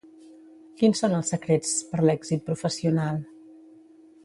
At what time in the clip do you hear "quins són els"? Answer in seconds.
0.79-1.29